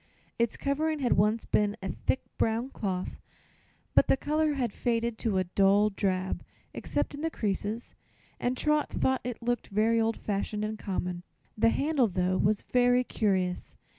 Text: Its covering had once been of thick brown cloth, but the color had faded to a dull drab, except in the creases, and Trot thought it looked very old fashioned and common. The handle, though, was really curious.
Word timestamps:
Its 0.39 0.57
covering 0.57 0.97
had 0.97 1.13
once 1.13 1.45
been 1.45 1.77
of 1.79 1.95
thick 2.07 2.23
brown 2.39 2.69
cloth, 2.71 3.17
but 3.93 4.07
the 4.07 4.17
color 4.17 4.53
had 4.55 4.73
faded 4.73 5.15
to 5.19 5.37
a 5.37 5.43
dull 5.43 5.91
drab, 5.91 6.43
except 6.73 7.13
in 7.13 7.21
the 7.21 7.29
creases, 7.29 7.93
and 8.39 8.57
Trot 8.57 8.89
thought 8.89 9.21
it 9.23 9.43
looked 9.43 9.67
very 9.67 10.01
old 10.01 10.17
fashioned 10.17 10.65
and 10.65 10.79
common. 10.79 11.21
The 11.55 11.69
handle, 11.69 12.07
though, 12.07 12.39
was 12.39 12.65
really 12.73 13.03
curious. 13.03 13.75